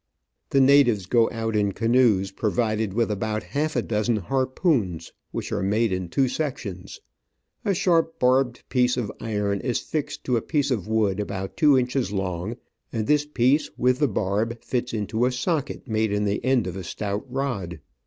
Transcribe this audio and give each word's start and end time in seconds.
The 0.49 0.59
natives 0.61 1.05
go 1.05 1.29
out 1.31 1.55
in 1.55 1.73
canoes, 1.73 2.31
pro 2.31 2.49
vided 2.49 2.93
with 2.93 3.11
about 3.11 3.43
half 3.43 3.75
a 3.75 3.83
dozen 3.83 4.15
harpoons, 4.15 5.13
which 5.29 5.51
are 5.51 5.61
made 5.61 5.91
in 5.91 6.09
two 6.09 6.27
sections. 6.27 6.99
A 7.63 7.75
sharp, 7.75 8.17
barbed 8.19 8.63
piece 8.69 8.97
of 8.97 9.11
iron 9.19 9.59
is 9.59 9.79
fixed 9.79 10.23
to 10.23 10.37
a 10.37 10.41
piece 10.41 10.71
of 10.71 10.87
wood 10.87 11.19
about 11.19 11.55
two 11.55 11.77
inches 11.77 12.11
long, 12.11 12.57
and 12.91 13.05
this 13.05 13.27
piece 13.27 13.69
with 13.77 13.99
the 13.99 14.07
barb 14.07 14.59
fits 14.63 14.91
into 14.91 15.23
a 15.27 15.31
socket 15.31 15.87
made 15.87 16.11
in 16.11 16.25
the 16.25 16.43
end 16.43 16.65
of 16.65 16.75
a 16.75 16.83
stout 16.83 17.23
rod. 17.31 17.79